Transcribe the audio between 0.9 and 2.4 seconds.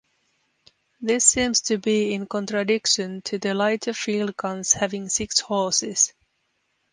This seems to be in